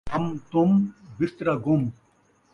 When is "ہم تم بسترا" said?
0.13-1.55